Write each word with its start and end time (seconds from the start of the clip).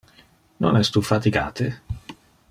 Non 0.65 0.79
es 0.79 0.89
tu 0.95 1.03
fatigate? 1.09 1.67